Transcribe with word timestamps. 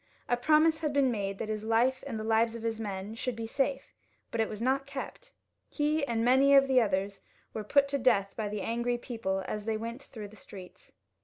A 0.27 0.35
promise 0.35 0.79
had 0.79 0.93
been 0.93 1.11
made 1.11 1.37
that 1.37 1.47
his 1.47 1.63
life 1.63 2.03
and 2.07 2.19
the 2.19 2.23
lives 2.23 2.55
of 2.55 2.63
his 2.63 2.79
men 2.79 3.13
should 3.13 3.35
be 3.35 3.45
safe, 3.45 3.93
but 4.31 4.41
it 4.41 4.49
was 4.49 4.59
not 4.59 4.87
kept. 4.87 5.31
He 5.69 6.03
and 6.07 6.25
many 6.25 6.55
of 6.55 6.67
the 6.67 6.81
others 6.81 7.21
were 7.53 7.63
put 7.63 7.87
to 7.89 7.99
death 7.99 8.33
by 8.35 8.49
the 8.49 8.61
angry 8.61 8.97
people 8.97 9.43
as 9.45 9.65
they 9.65 9.77
went 9.77 10.01
through 10.01 10.29
the 10.29 10.35
streets. 10.35 10.91